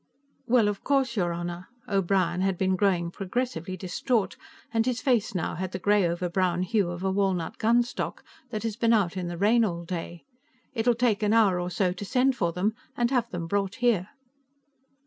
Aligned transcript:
"Well, 0.47 0.67
of 0.67 0.83
course, 0.83 1.15
your 1.15 1.31
Honor." 1.31 1.67
O'Brien 1.87 2.41
had 2.41 2.57
been 2.57 2.75
growing 2.75 3.11
progressively 3.11 3.77
distraught, 3.77 4.35
and 4.73 4.83
his 4.87 4.99
face 4.99 5.35
now 5.35 5.53
had 5.53 5.73
the 5.73 5.77
gray 5.77 6.07
over 6.07 6.27
brown 6.27 6.63
hue 6.63 6.89
of 6.89 7.03
a 7.03 7.11
walnut 7.11 7.59
gunstock 7.59 8.23
that 8.49 8.63
has 8.63 8.75
been 8.75 8.93
out 8.93 9.15
in 9.15 9.27
the 9.27 9.37
rain 9.37 9.63
all 9.63 9.85
day. 9.85 10.23
"It'll 10.73 10.95
take 10.95 11.21
an 11.21 11.33
hour 11.33 11.59
or 11.59 11.69
so 11.69 11.93
to 11.93 12.03
send 12.03 12.35
for 12.35 12.51
them 12.51 12.73
and 12.97 13.11
have 13.11 13.29
them 13.29 13.45
brought 13.45 13.75
here." 13.75 14.09